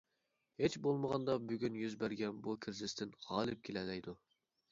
ھېچ 0.61 0.75
بولمىغاندا، 0.87 1.33
بۈگۈن 1.51 1.75
يۈز 1.81 1.97
بەرگەن 2.03 2.41
بۇ 2.47 2.57
كىرىزىستىن 2.67 3.13
غالىب 3.27 3.61
كېلەلەيدۇ. 3.69 4.19